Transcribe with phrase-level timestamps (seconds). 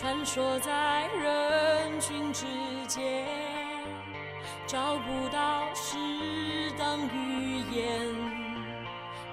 [0.00, 2.46] 穿梭在人群之
[2.86, 3.26] 间，
[4.64, 5.96] 找不到适
[6.78, 8.06] 当语言，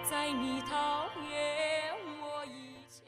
[0.02, 3.06] 在你讨厌我以前。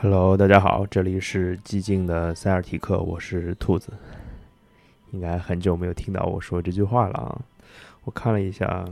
[0.00, 3.92] Hello，大家好，这里是寂静的塞尔提克，我是兔子。
[5.10, 7.42] 应该很久没有听到我说这句话了啊！
[8.04, 8.84] 我看了一下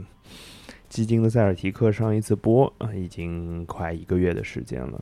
[0.89, 5.01] 寂静的塞尔提克上一次播啊，已经快一个月的时间了。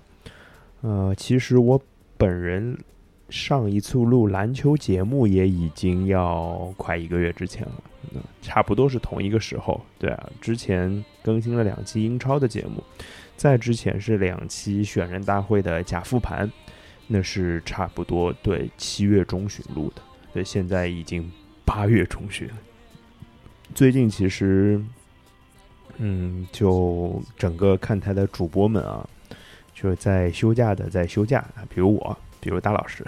[0.82, 1.82] 呃，其实我
[2.24, 2.78] 本人
[3.28, 7.84] 上一次录篮球节目也已经要快一个月之前了，
[8.14, 9.82] 嗯，差不多是同一个时候。
[10.00, 12.82] 对啊，之前更新了两期英超的节目。
[13.36, 16.50] 在之前是两期选人大会的假复盘，
[17.08, 20.02] 那是差不多对七月中旬录的，
[20.34, 21.30] 对，现在已经
[21.66, 22.50] 八月中旬。
[23.76, 24.82] 最近其实，
[25.98, 29.06] 嗯，就整个看台的主播们啊，
[29.74, 33.06] 就是在休假的在休假啊，比如我，比如大老师。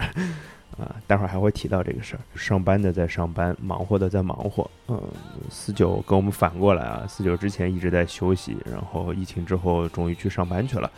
[0.76, 2.20] 啊，待会儿还会提到这个事儿。
[2.36, 4.70] 上班的在上班，忙活的在忙活。
[4.88, 5.02] 嗯，
[5.48, 10.90] 四九跟我们反过来啊，四九之前一直在休息，然后疫情之后终于去上班去了，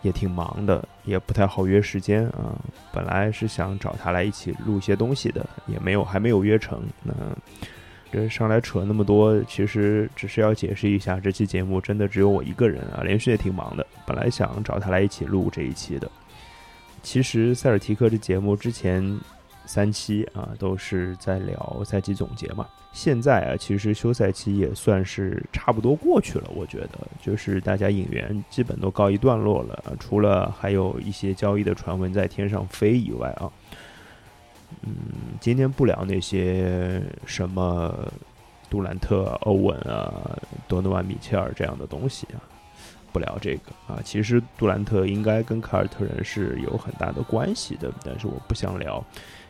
[0.00, 2.56] 也挺忙的，也不太好约时间啊。
[2.90, 6.82] 本来是想找他来一起录些东西的，也没有，还没有约成。
[7.02, 7.12] 那
[8.12, 13.86] 这上来扯那么多，其实只是要解释一下，这期节目真的只有我一个人啊，连续也挺忙的。
[14.06, 16.10] 本来想找他来一起录这一期的。
[17.02, 19.18] 其实塞尔提克这节目之前
[19.64, 26.90] 三期啊都是在聊赛季总结嘛，现在啊其实休赛期也算是差不多过去了，我觉得
[27.20, 33.50] 就是大家引援基本都告一段落了，除了还有一些交易的传闻在天上飞以外啊，
[34.82, 34.94] 嗯，
[35.40, 37.94] 今天不聊那些什么
[38.68, 42.40] 杜兰特、欧文啊、多诺万、米切尔这样的东西啊。
[43.12, 49.02] 不聊这个啊，其实杜兰特应该跟凯尔特人是有很大的关系的，但是我不想聊。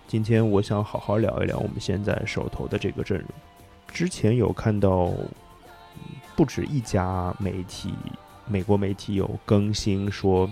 [0.07, 3.29] 今天我想好好聊一聊我们现在手头的这个阵容。
[3.89, 5.13] 之前有看到
[6.37, 7.93] 不止一家媒体，
[8.47, 10.49] 美国媒体有更新说，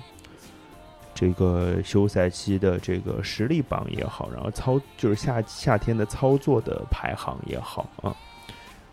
[1.14, 8.14] 这个休赛期的这个实力榜也好，然后操就是夏夏天的操作的排行也好啊，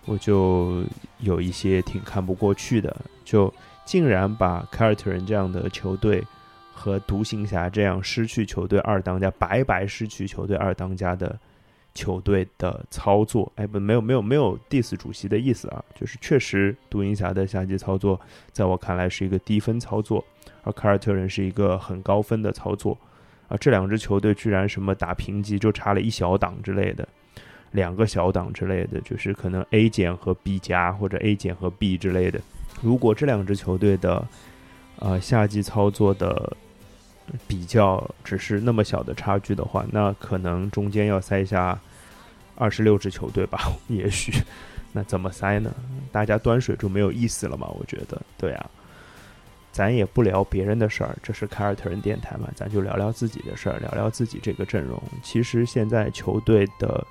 [0.05, 0.83] 我就
[1.19, 2.95] 有一些挺看不过去的，
[3.25, 3.53] 就。
[3.83, 6.23] 竟然把凯尔特人这样的球队
[6.71, 11.37] 和独行侠这样失去球队二当家、白白失去球队二当家的
[11.93, 18.17] 球队的操作，哎，不，没有没有没有 diss 主席的意思啊，就是确实独行侠的夏季操作，
[18.53, 20.23] 在我看来是一个低分操作，
[20.63, 22.97] 而凯尔特人是一个很高分的操作
[23.47, 23.57] 啊。
[23.57, 27.07] 这两支球队居然什么打评级就差了一小档之类的，
[27.71, 32.39] 两个小档之类的，就是可能 A 减和 B 加或者 A 减和 B 之类的。
[32.81, 34.27] 如果这两支球队的，
[34.99, 36.55] 呃，夏季操作的
[37.47, 41.79] 比较只是那么小的差距的话，那可能中间要塞下
[42.55, 44.33] 二十六支球队吧， 也许，
[44.91, 45.73] 那怎么塞呢？
[46.11, 47.67] 大家端水就没有意思了嘛？
[47.79, 48.69] 我觉得，对啊，
[49.71, 55.01] 咱也不聊别人的事儿，这是凯尔特人电台嘛，咱就聊聊自己的事儿，聊聊自己这个阵容。
[55.23, 57.05] 其实现在球队的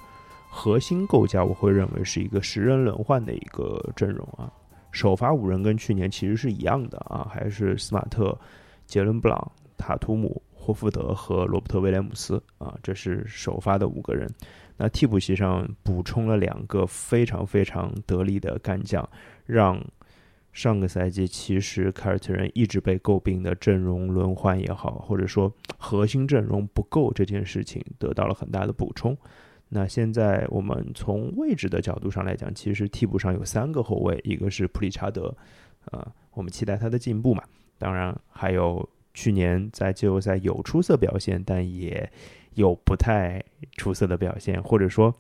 [0.49, 4.53] 核心构架，我会认为是一个十人轮换的一个阵容啊。
[4.93, 8.37] 首发五人跟去年其实是一样的啊，还是斯马特、
[8.87, 14.29] 杰伦布朗、塔图姆、霍福德和罗伯特威廉姆斯啊，这是首发的五个人。
[14.77, 19.09] 那替补席上补充了两个非常非常得力的干将，
[19.47, 19.81] 让
[20.53, 29.17] 上个赛季其实凯尔特人一直被诟病的阵容轮换也好，或者说核心阵容不够这件事情得到了很大的补充。
[29.69, 35.33] 那现在我们从位置的角度上来讲，其实替补上有三个后卫，一个是普里查德，
[35.93, 37.45] 呃，我们期待他的进步嘛。
[37.79, 42.11] 当然还有去年在季后赛有出色表现，但也
[42.55, 43.41] 有不太
[43.77, 45.15] 出色的表现，或者说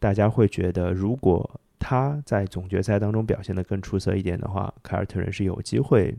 [0.00, 1.48] 大家会觉得，如果
[1.82, 6.16] 他在总决赛当中表现得更出色一点的话，凯尔特人是有机会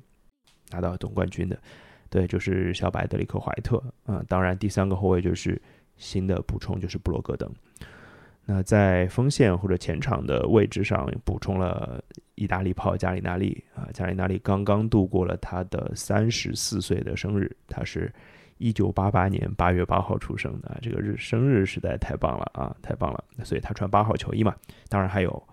[0.72, 1.58] 拿到总冠军的。
[2.10, 4.24] 对，就是小白德里克怀特啊、呃。
[4.28, 5.60] 当然，第三个后卫就是。
[5.96, 7.50] 新的补充就是布罗格登，
[8.46, 18.12] 那在锋线或者前场的位置上补充了意大利炮加里纳利啊，加里纳利刚刚度过了他的三十四岁的生日，他是
[18.58, 23.24] 一九八八年八月八号出生的，这个日生日实在太棒了啊，太棒了！
[23.44, 24.56] 所以他穿八号球衣嘛。
[24.90, 25.48] 当然还有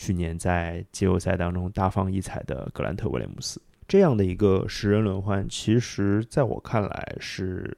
[0.00, 7.76] 去年在季后赛当中大放异彩的格兰特威廉姆斯，这样的一个十人轮换，其实在我看来是。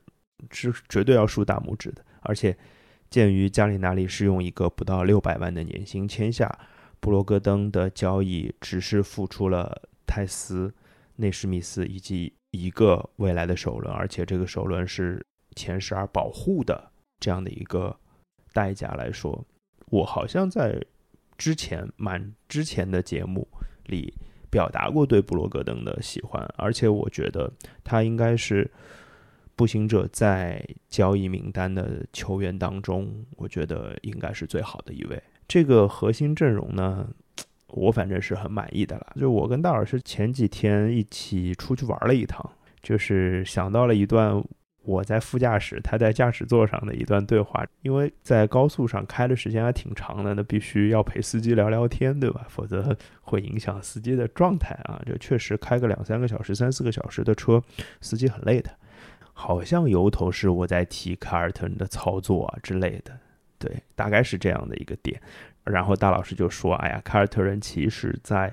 [0.50, 2.56] 是绝对要竖大拇指的，而且
[3.08, 6.52] 鉴于加里纳利是用一个不到六百万的年薪签下，
[6.98, 10.74] 布罗格登的交易只是付出了泰斯、
[11.14, 15.24] 内史密斯以及一个未来的首轮，而且这个首轮是
[15.54, 16.90] 前十二保护的
[17.20, 17.96] 这样的一个
[18.52, 19.46] 代价来说，
[19.90, 20.84] 我好像在
[21.42, 23.44] 之前蛮之前的节目
[23.86, 24.14] 里
[24.48, 27.52] 表达过对布罗格登的喜欢，而且我觉得
[27.82, 28.70] 他应该是
[29.56, 35.20] 步行者在交易名单的球员当中，我觉得应该是最好的一位。
[35.48, 37.08] 这个核心阵容呢，
[37.66, 39.12] 我反正是很满意的了。
[39.18, 42.40] 就我跟大老师前几天一起出去玩了一趟，
[42.80, 44.40] 就是想到了一段。
[44.84, 52.44] 我在副驾驶，他在驾驶座上的一段对话，因为在高速上开的时间还挺长的，那必须要陪司机聊聊天，对吧？
[52.48, 55.00] 否则会影响司机的状态啊。
[55.06, 57.62] 就确实开个两三个小时、三四个小时的车，
[58.00, 58.70] 司机很累的。
[59.32, 63.16] 好像由头是我在提凯尔特人的操作啊之类的，
[63.58, 65.20] 对，大概是这样的一个点。
[65.64, 68.52] 然后大老师就说：“哎呀，凯尔特人其实在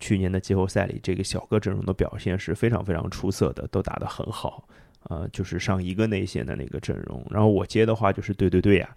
[0.00, 4.66] 去年的季后赛里，这个小个阵容的表现是非常非常出色的，都打得很好。”
[5.08, 8.88] 呃，就是上一个内线的那个阵容，然后我接的话就是对对对呀，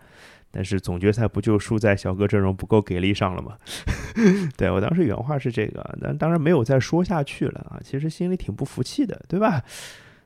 [0.51, 3.57] 但是总决赛不就输在小哥阵容不够给力上了吗？
[4.57, 9.63] 对我当时原话是这个，但当然没有再说下去了啊，其实心里挺不服气的，对吧？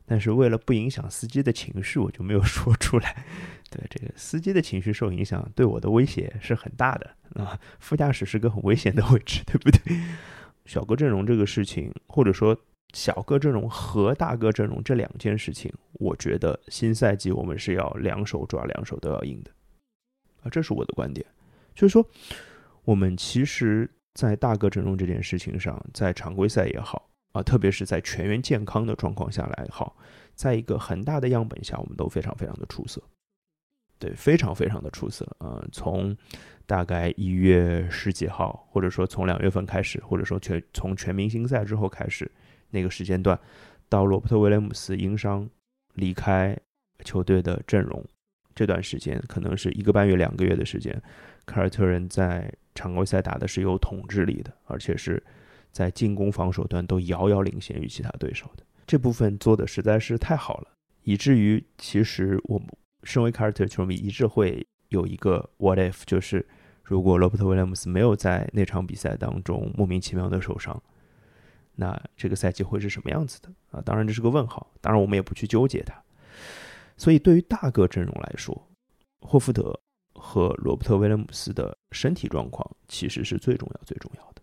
[0.06, 3.26] 但是为了不影响司机的情绪，我就没有说出来。
[3.70, 7.10] 对这个司机的情绪受影响，对我的威胁是很大的
[7.42, 7.60] 啊。
[7.80, 9.98] 副驾驶是个很危险的位置，对不对？
[10.66, 12.58] 小哥阵容这个事情，或者说。
[12.94, 19.52] 小个阵容和大个阵容这两件事情，我觉得新赛季我们是要两手抓，两手都要硬的
[20.44, 21.26] 啊，这是我的观点。
[21.74, 22.08] 就是说，
[22.84, 29.98] 我们其实，在大个阵容这件事情上，在常规赛也好啊，特别是在全员健康的状况下来好，
[30.36, 33.02] 在一个很大的样本下，我们都非常非常的出色，
[33.98, 35.66] 对，非常非常的出色啊。
[35.72, 36.16] 从
[36.68, 42.32] 大概一月十几号，或者说从两月份开始，或者说全从全明星赛之后开始。
[42.74, 43.40] 那个时间段，
[43.88, 45.50] 到罗伯特威廉姆斯因伤
[45.94, 46.58] 离开
[47.06, 48.04] 球队的阵容，
[48.54, 51.02] 这段时间可能是一个半月、两个月的时间，
[51.46, 55.22] 凯尔特人在常规赛打的是有统治力的，而且是
[55.72, 58.64] 在进攻、防守端都遥遥领先于其他对手的。
[58.86, 60.68] 这部分做的实在是太好了，
[61.04, 62.68] 以至于其实我们
[63.04, 66.46] 身为凯尔特球迷，一直会有一个 what if，就是
[66.84, 70.82] 如果罗伯特威廉姆斯没有在那场比赛当中莫名其妙的受伤。
[71.76, 73.82] 那这个赛季会是什么样子的啊？
[73.82, 76.02] 当然这是个问号，当然我们也不去纠结它。
[76.96, 78.70] 所以对于大个阵容来说，
[79.22, 79.80] 霍福德
[80.14, 84.42] 和罗伯特威廉姆斯的身体状况其实是最重要最重要的。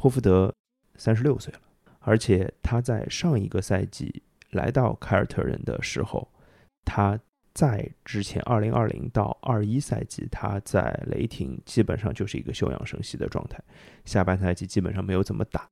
[0.00, 0.54] 霍福德
[0.96, 1.60] 三十六岁了，
[1.98, 6.28] 而且他在上一个赛季来到凯尔特人的时候，
[6.84, 7.18] 他
[7.52, 13.60] 在之前二零二零到二一赛季他在雷霆基本上就是一个休养生息的状态，
[14.04, 15.68] 下半赛季基本上没有怎么打。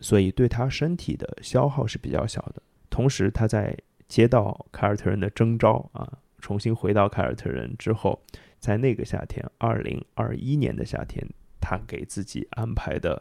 [0.00, 2.62] 所以对他身体的消耗是比较小的。
[2.90, 3.76] 同时，他在
[4.06, 8.22] 接到凯尔特人的征召啊，重新回到凯尔特人之后，
[8.60, 11.26] 在那个夏天，二零二一年的夏天，
[11.60, 13.20] 他给自己安排的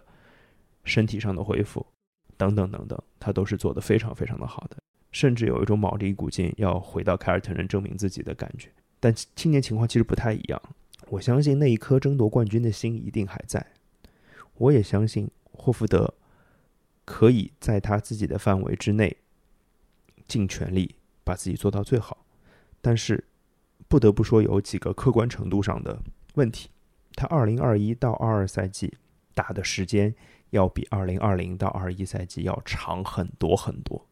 [0.84, 1.86] 身体上的恢复
[2.38, 4.78] 等等等等，他都是做的非常非常的好的，
[5.12, 8.70] 甚至有一种卯着一股劲要回到凯尔特人证明自己的感觉。
[9.00, 10.62] 但今年情况其实不太一样。
[11.10, 13.66] 我相信那一颗争夺冠军的心一定还在。
[14.56, 16.14] 我也相信霍福德。
[17.06, 19.18] 可以在他自己的范围之内，
[20.28, 22.26] 尽全力把自己做到最好，
[22.82, 23.24] 但是
[23.88, 26.02] 不得不说有几个客观程度上的
[26.36, 26.70] 问题。
[27.16, 28.92] 他二零二一到二二赛季
[29.34, 30.16] 打的时间
[30.50, 34.08] 要比二零二零到二一赛季要长很多很多，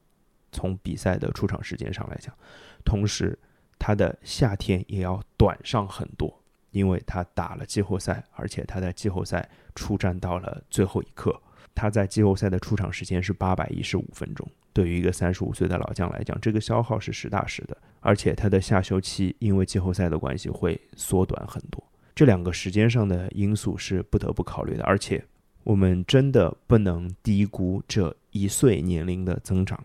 [0.51, 2.35] 从比赛的出场时间上来讲，
[2.83, 3.37] 同时
[3.79, 11.41] 他的夏天也要短上很多，因为他打了季后赛，而且他在季后赛出战到了最后一刻。
[11.73, 17.77] 他在季后赛的出场时间是八百一十五分钟，对于一个三十五岁的老将来讲，这个消耗是实打实的。
[17.99, 24.83] 而且他的下休期因为季后赛的关系会缩短很多，这两个时间上的因素是不得不考虑的。
[24.83, 25.23] 而且
[25.63, 29.81] 我们真的不能低估这一岁年龄的增长。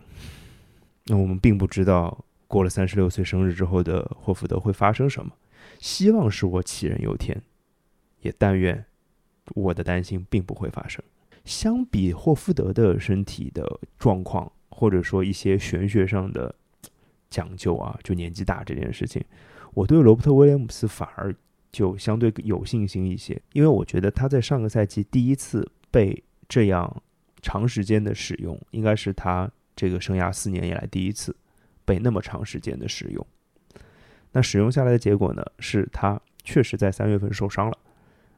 [1.05, 5.31] 那我们并不知道过了三十六岁生日之后的霍福德会发生什么，
[5.79, 7.41] 希望是我杞人忧天，
[8.21, 8.83] 也但愿
[9.55, 11.03] 我的担心并不会发生。
[11.47, 13.65] 相比霍福德的身体的
[13.97, 16.53] 状况，或者说一些玄学上的
[17.29, 19.23] 讲究啊，就年纪大这件事情，
[19.73, 21.33] 我对罗伯特威廉姆斯反而
[21.71, 27.01] 就相对有信心一些，因为我觉得他在上个赛季第一次被这样
[27.41, 31.33] 长时间的使用，应该是他这个生涯四年以来第一次
[31.85, 33.25] 被那么长时间的使用。
[34.33, 37.77] 那使用下来的结果呢，是他确实在三月份受伤了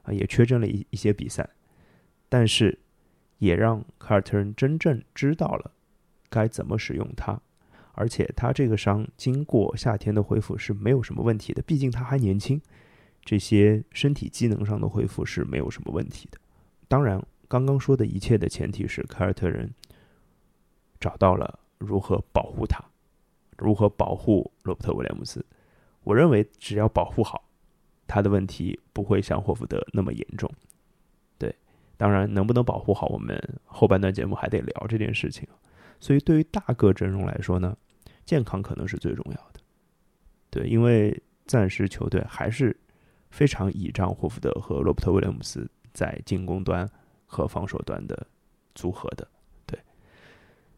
[0.03, 1.49] 啊，也缺阵了一一些比赛，
[2.29, 2.77] 但是。
[3.39, 5.71] 也让凯尔特人真正知道了
[6.29, 7.41] 该怎么使用它，
[7.93, 12.61] 而且他这个伤经过夏天的恢复是没有什么问题的，毕竟他还年轻，
[13.25, 16.37] 这些身体机能上的恢复是没有什么问题的。
[16.87, 19.73] 当然，刚刚说的一切的前提是凯尔特人
[20.99, 22.83] 找到了如何保护他，
[23.57, 25.45] 如何保护罗伯特威廉姆斯。
[26.03, 27.43] 我认为只要保护好
[28.07, 30.49] 他的问题，不会像霍福德那么严重。
[31.99, 35.45] 当然能不能保护好，我们后半段节目还得聊这件事情。
[35.99, 37.77] 所以对于大个阵容来说呢？
[38.25, 39.59] 健康可能是最重要的，
[40.51, 42.79] 对，因为暂时球队还是
[43.31, 46.87] 非常倚仗霍福德和罗伯特威廉姆斯在进攻端
[47.25, 48.27] 和防守端的
[48.75, 49.27] 组合的，
[49.65, 49.79] 对。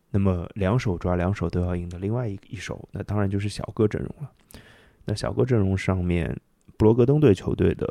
[0.09, 4.31] 那么两手抓两手都要赢的另外一一手，那当然就是小个阵容了。
[5.03, 6.33] 那小个阵容上面，
[6.77, 7.85] 布罗格登队球队的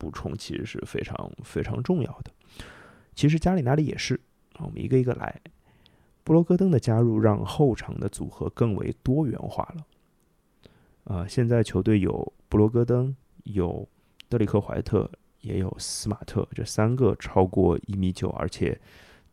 [0.00, 2.32] 补充其实是非常非常重要的。
[3.14, 4.18] 其实加里纳里也是，
[4.58, 5.38] 我们一个一个来。
[6.24, 9.86] 布罗戈登的加入让后场的组合更为多元化了。
[11.04, 13.14] 啊，现在球队有布罗戈登，
[13.44, 13.86] 有
[14.28, 18.78] 德里克怀特，也有斯马特，这三个超过一米九，而且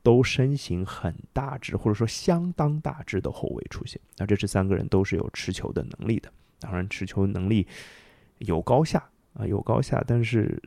[0.01, 4.01] 都身形很大只，或者说相当大只的后卫出现。
[4.17, 7.67] 那这是三个人都是有持球的能力的，当然持球能力
[8.39, 10.61] 有高下啊，有高下，但是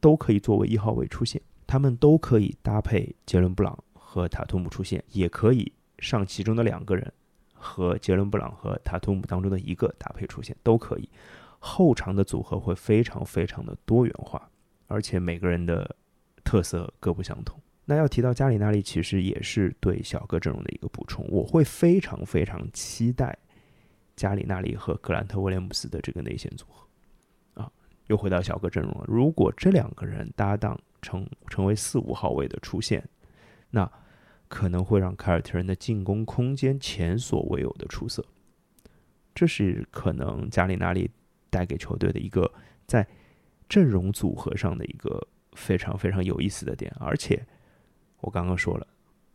[0.00, 3.78] 都可以作为一号位出现，他们都可以搭配杰伦布朗。
[4.08, 7.12] 和塔图姆出现，也可以上其中的两个人，
[7.52, 11.06] 和杰伦布朗和塔图姆当中的一个搭配出现，都可以。
[11.58, 14.48] 后场的组合会非常非常的多元化，
[14.86, 15.94] 而且每个人的
[16.44, 17.60] 特色各不相同。
[17.84, 21.26] 那要提到加里纳利，其实也是对小个阵容的一个补充。
[21.28, 23.36] 我会非常非常期待
[24.14, 26.85] 加里纳利和格兰特威廉姆斯的这个内线组合。
[28.08, 29.04] 又回到小个阵容了。
[29.06, 33.08] 如果这两个人搭档成成为四五号位的出现，
[33.70, 33.90] 那
[34.48, 38.24] 可能会让凯尔特人的进攻空间前所未有的出色，
[39.34, 41.10] 这是可能加里纳利
[41.50, 42.52] 带给球队的一个
[42.86, 43.06] 在
[43.68, 46.94] 阵容组合上的一个非常非常有意思的点。
[47.00, 47.44] 而且
[48.20, 48.86] 我刚刚说了，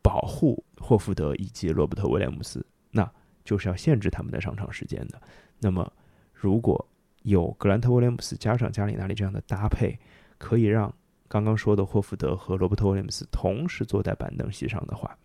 [0.01, 3.09] 保护霍福德以及罗伯特威廉姆斯，那
[3.43, 5.21] 就是要限制他们的上场时间的。
[5.59, 5.91] 那么
[6.33, 6.87] 如果
[7.23, 9.99] 有格兰特威廉姆斯加上加里纳利这样的搭配，
[10.37, 10.93] 可以让。
[11.27, 15.17] 刚刚说的霍福德和罗伯特威廉姆斯同时坐在板凳席上的话，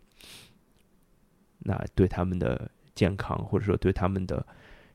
[1.59, 4.47] 那对他们的健康或者说对他们的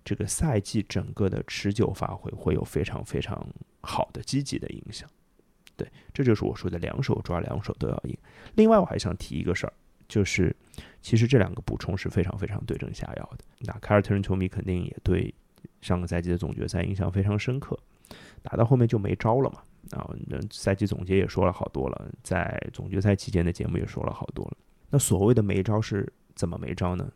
[0.05, 3.45] 这个赛季整个的持久发挥会有非常非常
[3.81, 5.05] 好的积极的影响。
[5.75, 8.17] 对，这就是我说的两手抓两手都要硬。
[8.55, 9.73] 另外，我还想提一个事儿，
[10.07, 10.55] 就是
[11.01, 13.43] 其实这两个补充是非常非常对症下药的。
[13.59, 15.33] 那凯尔特人球迷肯定也对
[15.81, 17.77] 上个赛季的总决赛印象非常深刻，
[18.41, 19.63] 打到后面就没招了嘛。
[19.97, 24.57] 啊，那赛季总结也说了好多了，在总决赛期间的节目也说了好多了。
[24.89, 27.11] 那所谓的没招是怎么没招呢？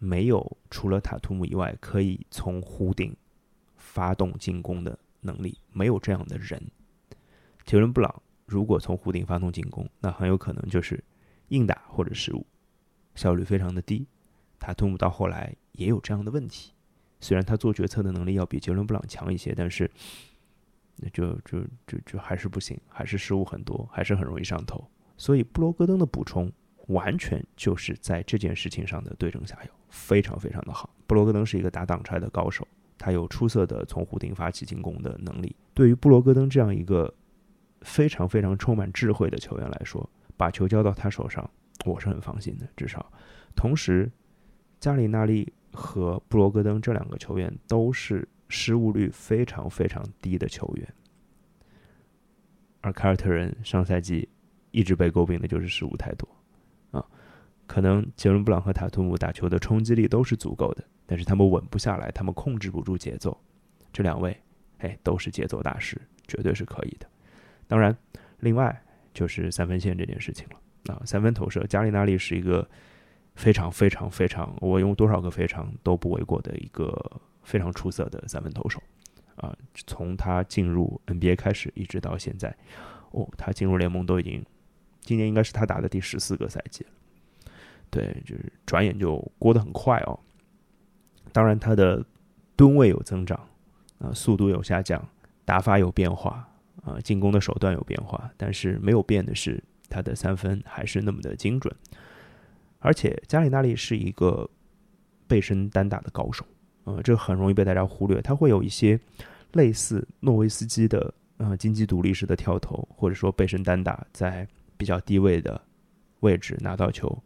[0.00, 3.16] 没有除了塔图姆以外可以从弧顶
[3.76, 6.60] 发动进攻的能力，没有这样的人。
[7.64, 11.02] 杰伦布朗如果从弧顶发动进攻，那很有可能就是
[11.48, 12.46] 硬打或者失误，
[13.14, 14.06] 效率非常的低。
[14.58, 16.72] 塔图姆到后来也有这样的问题，
[17.20, 19.90] 虽然他做决策的能力要比杰伦布朗强一些，但是。
[21.00, 24.84] 那就就就就还是不行，还是失误很多，还是很容易上头。
[25.16, 26.50] 所以布罗格登的补充
[26.88, 30.90] 完全就是在这件事情上的对症下药，非常非常的好。
[31.06, 32.66] 布罗格登是一个打挡拆的高手，
[32.98, 35.54] 他有出色的从弧顶发起进攻的能力。
[35.72, 37.14] 对于布罗格登这样一个
[37.82, 41.48] 非常非常充满智慧的球员来说，把球交到他手上，
[41.86, 42.68] 我是很放心的。
[42.76, 43.12] 至少，
[43.54, 44.10] 同时，
[44.80, 48.28] 加里纳利和布罗格登这两个球员都是。
[48.50, 50.94] 失误率非常非常低的球员，
[52.80, 54.26] 而凯尔特人上赛季
[54.70, 56.26] 一直被诟病的就是失误太多
[56.90, 57.04] 啊。
[57.66, 63.38] 可能杰伦布朗和塔图姆打球的冲击力都是足够的，但是他们稳不下来，他们控制不住节奏。
[63.92, 64.34] 这两位，
[64.78, 67.06] 哎，都是节奏大师，绝对是可以的。
[67.66, 67.94] 当然，
[68.40, 68.82] 另外
[69.12, 71.02] 就是三分线这件事情了啊。
[71.04, 72.66] 三分投射，加里纳利是一个
[73.38, 77.20] 非常非常非常，我用多少个非常都不为过的一个。
[77.44, 78.78] 非常出色的三分投手，
[79.36, 82.54] 啊，从他进入 NBA 开始一直到现在，
[83.12, 84.44] 哦，他进入联盟都已经，
[85.00, 86.90] 今年应该是他打的第十四个赛季了，
[87.88, 90.20] 对，就是转眼就过得很快哦。
[91.32, 92.04] 当然，他的
[92.54, 93.40] 吨位有增长，
[93.98, 95.02] 啊，速度有下降，
[95.46, 96.46] 打法有变化，
[96.84, 101.74] 啊，进攻的手段有变化，但是没有变的是他的三分还是那么的精准，
[102.78, 104.48] 而且加里纳利是一个
[105.26, 106.44] 背身单打的高手。
[106.84, 108.22] 呃，这很容易被大家忽略。
[108.22, 108.98] 他会有一些
[109.52, 115.60] 类似诺维斯基的呃金鸡独立式的跳投，或者说背身单打，在比较低位的
[116.20, 117.22] 位置拿到球，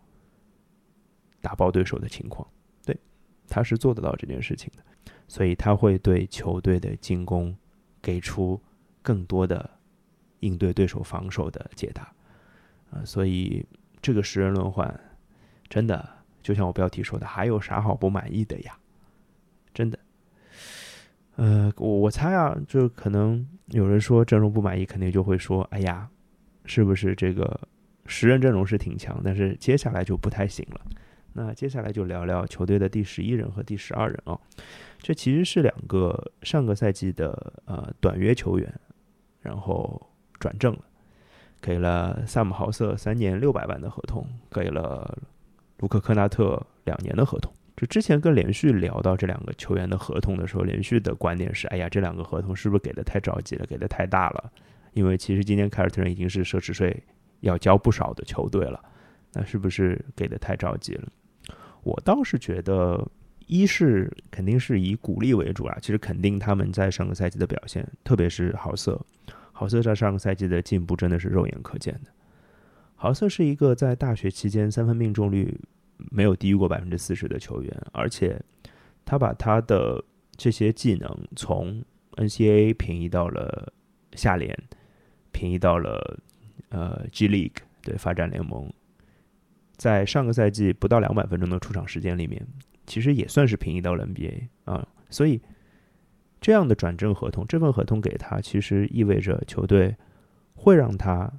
[1.40, 2.46] 打爆对手的情况。
[2.84, 2.98] 对
[3.46, 4.82] 他是做得到这件事情的，
[5.28, 7.56] 所以他会对球队的进攻
[8.00, 8.60] 给出
[9.00, 9.70] 更多的
[10.40, 12.12] 应对对手防守的解答
[12.90, 13.64] 啊，所以
[14.00, 14.92] 这个十人轮换
[15.72, 16.06] 真的
[16.42, 18.76] 就像我标题说的，还有啥好不满意的呀？
[19.72, 19.98] 真的，
[21.36, 26.06] 呃，我我猜啊，就可能有人说阵容不满意，肯定就会说，哎呀，
[26.66, 27.58] 是不是这个
[28.04, 30.80] 十人阵容是挺强，但是接下来就不太行了。
[31.32, 34.38] 那接下来就聊聊球队的第十一人和第十二人啊，
[34.98, 38.70] 这其实是两个上个赛季的呃短约球员，
[39.40, 40.80] 然后转正了，
[41.62, 45.18] 给了萨姆豪瑟三年六百万的合同，给了
[45.82, 47.52] 卢克科纳特两年的合同。
[47.76, 54.52] 就之前跟连续聊到这两个球员的合同的时候，连续的观点是：哎呀，这两个合同是不是给的太着急了，给的太大了？
[54.92, 57.02] 因为其实今年凯尔特人已经是奢侈税
[57.40, 58.80] 要交不少的球队了，
[59.32, 61.08] 那是不是给的太着急了？
[61.82, 63.04] 我倒是觉得，
[63.46, 65.76] 一是肯定是以鼓励为主啊。
[65.80, 69.00] 其实肯定他们在上个赛季的表现，特别是豪瑟，
[69.50, 72.10] 豪瑟在上个赛季的进步真的是肉眼可见的。
[73.02, 75.58] 豪瑟是一个在大学期间三分命中率
[76.12, 78.40] 没有低于过百分之四十的球员，而且
[79.04, 80.00] 他把他的
[80.36, 81.82] 这些技能从
[82.12, 83.72] NCAA 平移到了
[84.12, 84.56] 下联，
[85.32, 86.20] 平移到了
[86.68, 88.72] 呃 G League 对发展联盟。
[89.76, 92.46] 在上个赛季不到两百分钟的出场时间里面，
[92.86, 95.40] 其实也算是平移到了 NBA 啊，所以
[96.40, 99.96] 这样的转正合同，这份合同给他，其实意味着球队
[100.54, 101.32] 会让他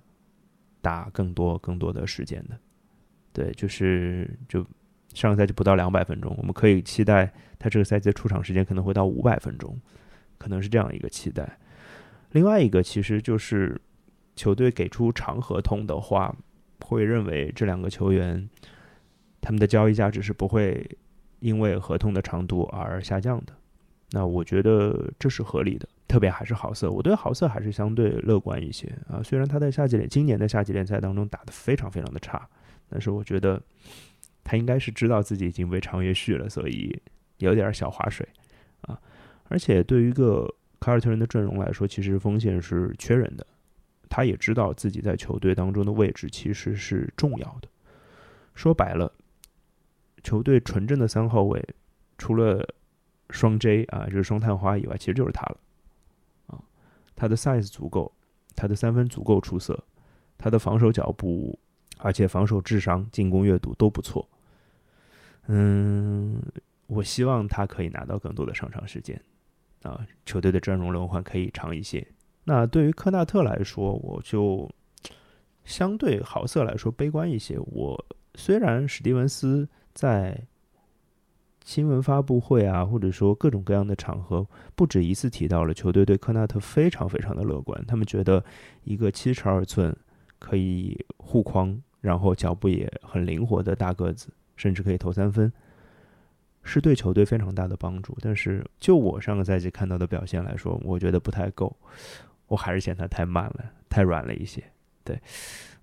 [0.84, 2.56] 打更多更多的时间的。
[3.32, 4.64] 对，就是就
[5.16, 9.76] 上个赛季不到两百分钟，我们可以期待他这个赛季的出场时间可能会到五百分钟，
[10.38, 11.58] 可能是这样一个期待。
[12.34, 13.82] 另外一个，其实就是
[14.36, 16.36] 球队给出长合同的话。
[16.86, 18.50] 会认为这两个球员，
[19.40, 20.86] 他们的交易价值是不会
[21.40, 23.54] 因为合同的长度而下降的。
[24.16, 29.24] 那我觉得这是合理的，特别还是豪瑟，我对豪瑟还是相对乐观一些啊。
[29.24, 32.48] 虽然他在夏季联今年的夏季联赛当中打得非常非常的差，
[32.88, 33.60] 但是我觉得
[34.44, 36.96] 他应该是知道自己已经被长约续了，所以
[37.40, 38.24] 有点小划水
[38.82, 38.96] 啊。
[39.46, 40.48] 而且对于一个
[40.80, 43.44] 凯尔特人的阵容来说，其实锋线是缺人的。
[44.10, 47.68] 他也知道自己在球队当中的位置其实是重要的。
[48.54, 49.12] 说白了，
[50.22, 51.68] 球队纯正的三号位，
[52.20, 52.64] 除了
[53.30, 55.58] 双 J 啊，就是双探花以外，其实就是他了。
[56.48, 56.62] 啊，
[57.16, 58.12] 他的 size 足够，
[58.56, 59.84] 他的三分足够出色，
[60.38, 61.58] 他的防守脚步，
[61.98, 64.28] 而且防守智商、进攻阅读都不错。
[65.48, 66.42] 嗯，
[66.88, 69.20] 我希望他可以拿到更多的上场时间，
[69.82, 72.06] 啊，球队的阵容轮换可以长一些。
[72.46, 74.70] 那对于科纳特来说，我就
[75.66, 77.58] 相对豪瑟来说悲观一些。
[77.60, 78.06] 我
[78.36, 80.46] 虽然史蒂文斯在
[81.64, 84.46] 新闻发布会啊，或者说各种各样的场合，
[84.76, 87.84] 不止一次提到了球队对科纳特非常非常的乐观。
[87.86, 88.44] 他们觉得
[88.84, 89.96] 一个七尺二寸
[90.40, 95.52] 可以护框，然后脚步也很灵活的大个子，甚至可以投三分。
[96.66, 101.76] 是对球队非常大的帮助，但是就我上个赛季看到的表现来说，我觉得不太够。
[102.48, 104.64] 我还是嫌他太慢了，太软了一些。
[105.04, 105.20] 对，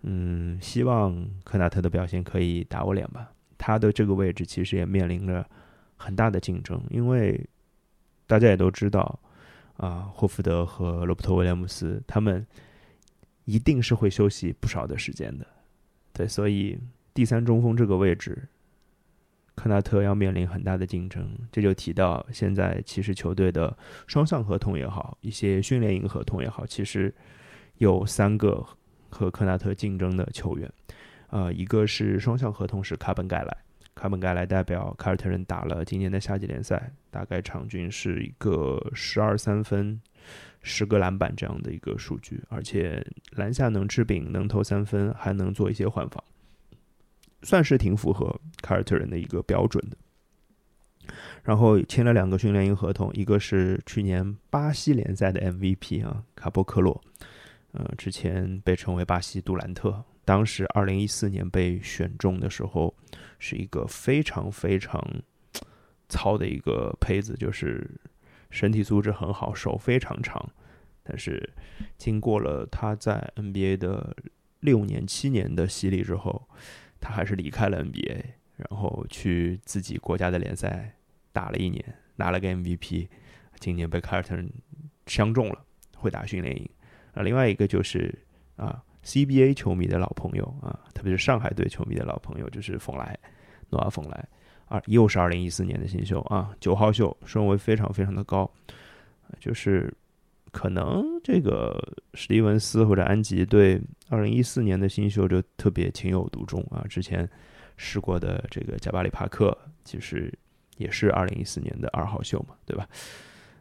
[0.03, 3.31] 嗯，希望科纳特的表现可以打我脸吧。
[3.59, 5.45] 他的这个位置其实也面临着
[6.03, 7.39] 很大的竞争，因为
[8.27, 9.21] 大家也都知道，
[9.77, 12.47] 啊，霍福德和罗伯特威廉姆斯他们
[13.45, 15.47] 一定是会休息不少的时间的。
[16.15, 16.79] 对，所以
[17.13, 18.49] 第三中锋这个位置。
[19.57, 27.15] 科纳特要面临很大的竞争，这就提到现在其实球队的双向合同也好，一些训练营合同也好，其实
[27.77, 28.65] 有三个
[29.11, 30.73] 和科纳特竞争的球员，
[31.29, 33.55] 呃，一个是双向合同是卡本盖莱，
[34.01, 40.01] 卡本盖莱代表凯尔特人打了今年的夏季联赛，大概场均是一个十二三分、
[40.63, 46.25] 十个篮板这样的一个数据，而且篮下能吃饼，能投三分，还能做一些换防。
[47.43, 51.13] 算是挺符合凯尔特人的一个标准的，
[51.45, 56.99] 然后签了两个训练营合同，一个是去年巴西联赛的 MVP 啊，卡波克洛，
[57.73, 62.95] 呃，之前被称为巴西杜兰特，当时二零一四年被选中的时候，
[63.41, 65.05] 是一个非常非常
[66.09, 67.91] 糙的一个胚子，就是
[68.49, 70.53] 身体素质很好，手非常长，
[71.03, 71.53] 但是
[71.99, 74.15] 经过了他在 NBA 的
[74.61, 76.49] 六年七年的洗礼之后。
[77.01, 78.23] 他还是离开了 NBA，
[78.57, 80.95] 然后去自己国家的联赛
[81.33, 81.83] 打了一年，
[82.17, 83.09] 拿了个 MVP。
[83.59, 84.49] 今年被凯尔特人
[85.07, 85.65] 相中了，
[85.97, 86.71] 会打训练营。
[87.15, 88.17] 啊，另外一个就是
[88.57, 93.19] 啊，CBA 球迷的老朋友啊，特别是上海队球迷的老朋友，就是冯莱。
[93.73, 94.29] 诺阿冯莱，
[94.67, 98.51] 二又是二零一四年的新秀啊，九号秀顺位非常非常的高，
[99.39, 99.95] 就是
[100.51, 101.81] 可能这个
[102.15, 107.31] 史蒂文斯或者安吉对二零一四年的新秀就特别情有独钟啊，之前
[107.77, 110.37] 试过的这个加巴里帕克其实
[110.77, 112.89] 也是二零一四年的二号秀嘛，对吧？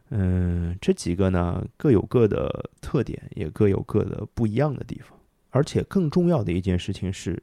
[0.10, 5.19] 嗯，这几个呢各有各的特点，也各有各的不一样的地方。
[5.52, 7.42] 而且更重要的一件事情是，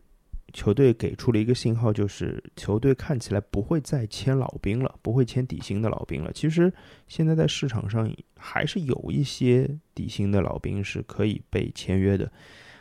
[0.53, 6.33] 球队给出了一个信号，就是球队看起来不会再签老兵了，不会签底薪的老兵了。
[6.33, 6.73] 其实
[7.09, 12.31] 现在在市场上还是有一些底薪的老兵是可以被签约的，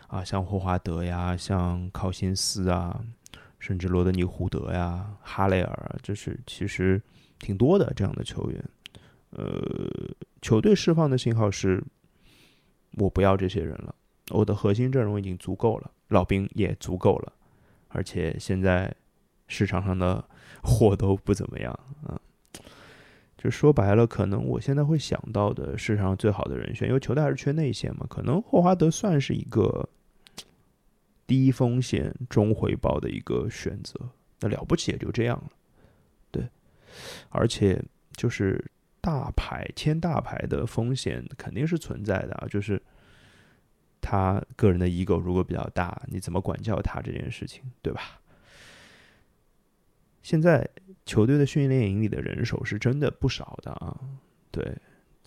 [0.08, 3.04] 啊，像霍华德呀，像考辛斯啊，
[3.60, 7.02] 甚至罗德尼·胡德呀、哈雷尔啊，就是其实
[7.40, 8.64] 挺多的这样的球员。
[9.32, 9.90] 呃，
[10.42, 11.84] 球队释放的信号是，
[12.94, 13.94] 我不要这些人了。
[14.32, 17.34] 我的核心阵容已经足够了，老兵也足够了，
[17.90, 18.92] 而且现在
[19.48, 20.24] 市场上的
[20.64, 22.20] 货都不怎么样啊。
[23.38, 29.88] 就说白了，可能我现在会想到的市场上最好的人选，因为球队还是缺内线嘛，可能霍华德算是一个
[31.28, 34.10] 低风险中回报的一个选择。
[34.40, 35.50] 那了不起也就这样了，
[36.32, 36.50] 对。
[37.30, 37.80] 而且
[38.16, 38.66] 就是
[39.02, 42.82] 大牌签大牌的风险肯定是存在的啊，就是。
[44.08, 48.22] 他个人的 ego 如果比较大，你怎么管教他这件事情，对吧？
[50.22, 50.70] 现在
[51.08, 54.00] 球队的训练营里的人手是真的不少的啊。
[54.52, 54.78] 对，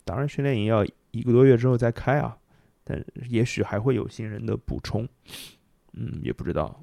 [0.05, 2.39] 当然训练营要一个多月之后再开啊，
[2.85, 5.09] 但也许还会有新人的补充，
[5.95, 6.81] 嗯，也不知道。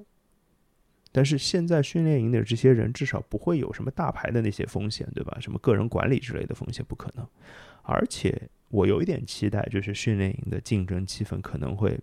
[1.15, 5.38] 但是现在训练营的这些人至少不会有什么大牌的那些风险，对吧？
[5.39, 7.25] 什么个人管理之类的风险不可能，
[7.84, 8.49] 而且。
[8.69, 11.97] 我有一点期待，就是训练营的竞争气氛可能会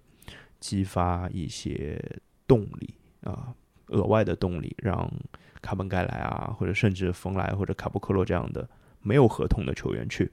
[0.59, 2.01] 激发一些
[2.47, 2.95] 动力
[3.25, 3.53] 啊，
[3.89, 5.13] 额外的动力，让
[5.61, 8.67] 卡本盖莱啊，或者甚至冯莱或者卡布克洛这样的
[9.03, 10.31] 没有合同的球员去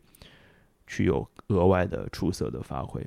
[0.87, 3.05] 去有额外的出色的发挥。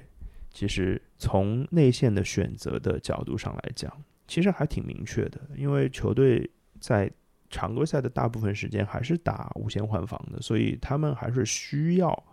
[0.50, 3.90] 其实从内线的选择的角度上来讲，
[4.26, 7.11] 其实还挺明确的，因为球队在
[7.50, 12.24] 常规赛的大部分时间还是打无限换防的，所以他们还是需要。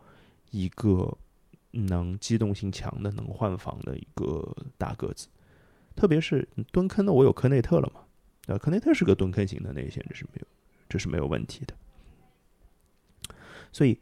[0.51, 1.15] 一个
[1.69, 4.43] 能机动性强的、能换防的一个
[4.79, 5.27] 大个子，
[5.95, 8.01] 特别是蹲坑的，我有科内特了嘛？
[8.55, 10.47] 啊，科内特是个蹲坑型的内线，这是没有，
[10.89, 11.75] 这是没有问题的。
[13.71, 13.99] 所以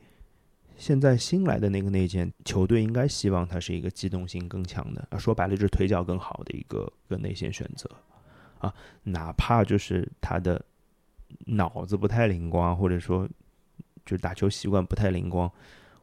[0.77, 7.89] 现在新来的那个内线，球队应该希望他是一个机动性更强的，啊，说白了就是腿脚更好的一个个内线选择
[8.59, 10.63] 啊，哪怕就是他的
[11.45, 13.27] 脑子不太灵光，或者说
[14.05, 15.51] 就是打球习惯不太灵光。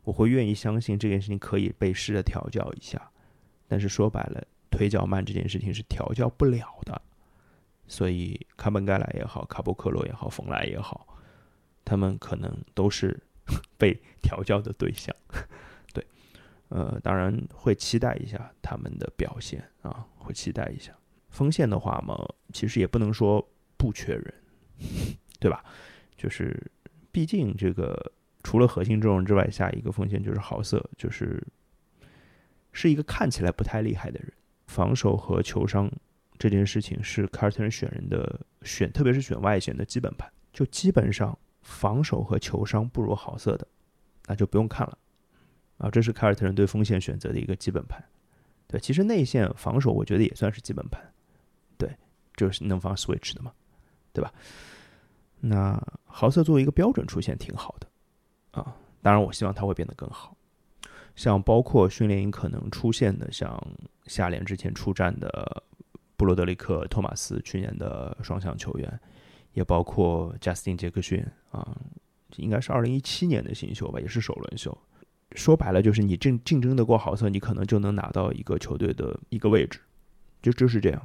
[0.03, 3.01] 我会愿意相信这件事情可以被试着调教一下，
[3.67, 7.01] 但是说白了，腿脚慢这件事情是调教不了的。
[7.87, 11.07] 所以卡本盖莱也好，卡布克罗也好，冯莱也好，
[11.85, 13.19] 他们可能都是
[13.78, 15.14] 被调教的对象。
[15.92, 16.07] 对，
[16.68, 20.92] 呃，当然会期待一下他们的表现啊，会期待一下。
[21.30, 22.16] 锋线的话嘛，
[22.52, 24.35] 其实也不能说不缺人，
[25.40, 25.64] 对吧？
[26.16, 26.70] 就是
[27.11, 28.12] 毕竟这个。
[28.46, 31.42] 除了核心阵容之外，下一个锋线就是豪瑟，就是
[32.72, 34.30] 是一个看起来不太厉害的人，
[34.66, 35.90] 防守和球商
[36.38, 43.66] 这件事情是凯尔特人选人的选，特别是选外线的基本盘，就基本上防守和球商不如豪瑟的，
[44.27, 44.96] 那就不用看了
[45.79, 48.00] 啊，这是凯尔特人对锋线选择的一个基本盘。
[48.68, 51.03] 对，其实内线防守我觉得也算是基本盘，
[51.77, 51.90] 对，
[52.37, 53.53] 就是能防 switch 的嘛，
[54.12, 54.33] 对吧？
[55.40, 57.88] 那豪瑟作为一个标准出现挺好的。
[58.53, 60.37] 啊，当然，我希望他会变得更好。
[61.16, 63.61] 像包括训练营可能出现的，像
[64.07, 65.62] 夏联之前出战的
[66.16, 69.00] 布罗德里克·托马斯，去年的双向球员，
[69.55, 71.77] 也包括贾斯汀·杰克逊啊，
[72.37, 74.77] 应该是二零一七年的新秀吧，也是首轮秀。
[75.33, 79.81] 说白了，就是你竞竞争得过豪瑟，你可能就能拿到一个球队的一个位置，
[80.43, 81.03] 就就是这样。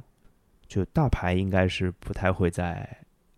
[0.68, 2.88] 就大牌应该是不太会再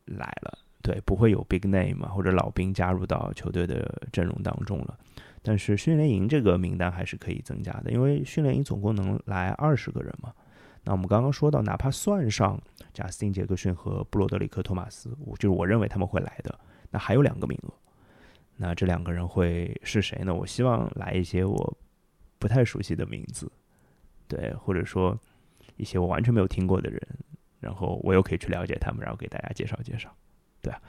[0.05, 0.59] 来了。
[0.83, 4.99] 对，不会有 big name，或者老兵加入到球队的阵容当中了。
[5.41, 10.33] 但是训练营这个名单还是可以增加的，因为训练营总共能来二十个人嘛。
[10.85, 12.61] 那我们刚刚说到，哪怕算上
[12.93, 16.59] 贾斯汀·杰克逊和布罗德里克·托马斯，我就是我认为他们会来的。
[16.91, 17.73] 那还有两个名额，
[18.57, 20.35] 那这两个人会是谁呢？
[20.35, 21.79] 我希望来一些我
[22.39, 23.51] 不太熟悉的名字，
[24.27, 25.19] 对，或者说
[25.77, 27.01] 一些我完全没有听过的人，
[27.61, 30.13] 然后我又可以去了解他们，然后给大家介绍介绍。
[30.61, 30.81] 对啊，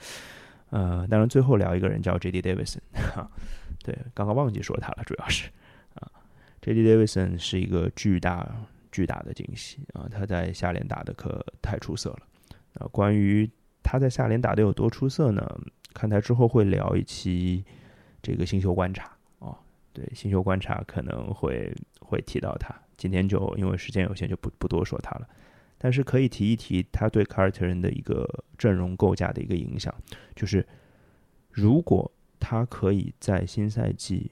[0.71, 2.41] 呃，当然最后聊一个人叫 J.D.
[2.41, 3.29] Davidson，哈
[3.83, 5.49] 对，刚刚忘记说他了，主要是
[5.93, 6.11] 啊
[6.61, 6.83] ，J.D.
[6.83, 8.47] Davidson 是一个巨大
[8.93, 12.19] 巨大的惊喜啊，他在下联打的可太出色了
[12.75, 12.87] 啊。
[12.91, 13.49] 关于
[13.83, 15.45] 他在下联打得有多出色呢？
[15.93, 17.65] 看台之后会聊一期
[18.21, 19.57] 这个新秀观察哦，
[19.91, 22.73] 对，新秀观察可能会会提到他。
[22.95, 25.27] 今天就因为时间有限，就不不多说他了。
[25.77, 28.25] 但是可以提一提他对凯尔特人的一个
[28.57, 29.93] 阵容构架的一个影响，
[30.35, 30.65] 就是
[31.51, 34.31] 如果他可以在新赛季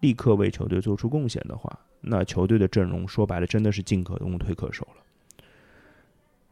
[0.00, 5.02] 立刻为球队做出贡献的话，那球队的阵容说白了真的是进可攻退可守了。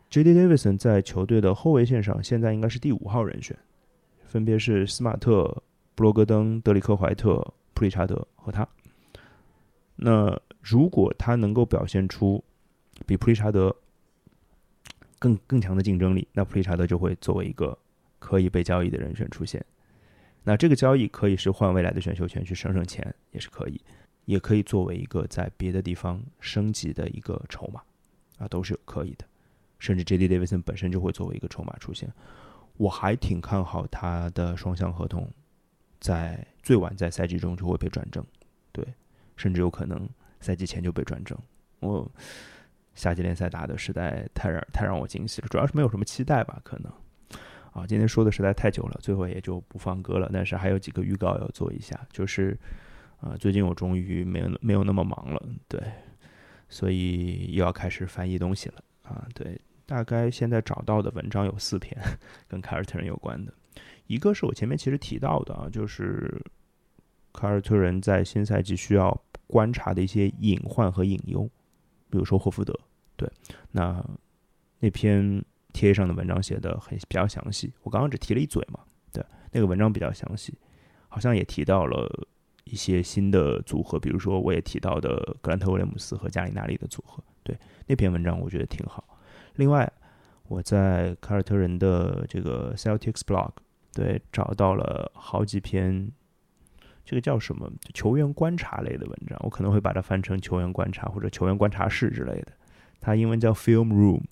[0.08, 0.34] J.D.
[0.34, 3.56] Davidson 在球队的后卫线上现在应该是第五号人选，
[4.26, 5.44] 分别是斯马特、
[5.94, 7.36] 布罗格登、德里克怀特、
[7.74, 8.66] 普里查德和他。
[9.94, 12.42] 那如果他能够表现出
[13.06, 13.74] 比普里查德
[15.18, 17.76] 更更强的竞争力，那普利查德就会作为一个
[18.18, 19.64] 可以被交易的人选出现。
[20.42, 23.80] 那这个交易可以是换未来的选秀权去省省钱，也是可以，
[24.24, 27.80] 也可以作为一个在别的地方升级的一个筹码，
[28.38, 29.24] 啊，都是可以的。
[29.78, 30.28] 甚至 J.D.
[30.28, 32.12] Davidson 本身就会作为一个筹码出现。
[32.76, 35.30] 我还挺看好他的双向合同，
[36.00, 38.24] 在最晚在赛季中就会被转正，
[38.72, 38.86] 对，
[39.36, 40.08] 甚至有可能
[40.40, 41.38] 赛季前就被转正。
[41.80, 42.10] 我。
[42.92, 46.92] 夏季联赛打的实在太让太让我惊喜了，主要是没有什么期待吧，可能。
[47.72, 50.28] 啊，今天说的实在太久了，最后也就不放歌了。
[50.30, 52.58] 但是还有几个预告要做一下，就是，
[53.20, 55.80] 啊，最近我终于没有没有那么忙了，对，
[56.68, 58.82] 所以又要开始翻译东西了。
[59.02, 61.96] 啊，对，大概现在找到的文章有四篇
[62.48, 63.52] 跟凯尔特人有关的，
[64.06, 66.40] 一个是我前面其实提到的啊，就是
[67.32, 71.42] 凯尔特人在新赛季需要观察的一些隐患和隐忧，
[72.08, 72.72] 比如说霍福德。
[73.16, 73.30] 对，
[73.70, 74.02] 那
[74.78, 78.80] 那篇贴上的文章写的很比较详细，我刚刚只提了一嘴嘛。
[79.12, 80.56] 对，那个文章比较详细，
[81.08, 82.08] 好像也提到了
[82.70, 87.22] 一些新的组合，比如说我也提到的格兰特威廉姆斯和加里纳利的组合。
[87.42, 89.18] 对，那篇文章我觉得挺好。
[89.56, 89.90] 另外，
[90.44, 93.50] 我在凯尔特人的这个 Celtics blog
[93.92, 96.10] 对找到了好几篇，
[97.04, 102.52] 这个叫什么球员观察类的文章，我可能会把它翻成球员观察或者球员观察室之类的。
[103.00, 104.22] 它英文叫 Film Room，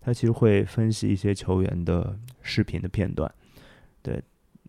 [0.00, 3.32] 它其实会分析一些球员的视频的片段。
[4.02, 4.22] 对，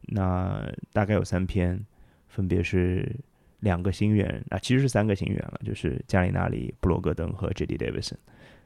[0.08, 1.86] 那大概有三篇，
[2.32, 3.14] 分别是
[3.60, 7.78] 两个新援啊，其实是三个新援了，就是加里纳里、布罗格登和 J.D.
[7.78, 8.16] Davison。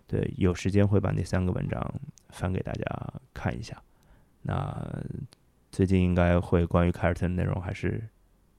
[0.07, 1.93] 对，有时间会把那三个文章
[2.29, 3.81] 翻给大家看一下。
[4.43, 5.03] 那
[5.71, 8.01] 最近应该会关于凯尔特的内容还是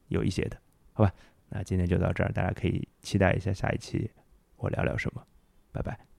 [0.08, 0.58] 有一些的，
[0.92, 1.12] 好吧？
[1.48, 4.10] 那今天就到这儿，大家可以期待一下下一期
[4.56, 5.24] 我聊聊什么。
[5.70, 6.06] 拜拜。